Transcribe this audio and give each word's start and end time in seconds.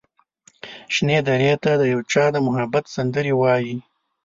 شنې 0.93 1.19
درې 1.27 1.53
ته 1.63 1.71
د 1.81 1.83
یو 1.93 2.01
چا 2.11 2.25
د 2.33 2.35
محبت 2.47 2.85
سندرې 2.95 3.33
وايي 3.41 3.77